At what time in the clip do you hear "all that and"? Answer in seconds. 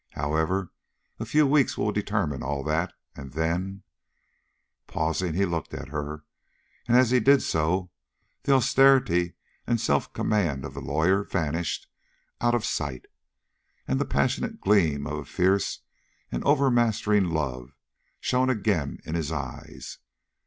2.41-3.33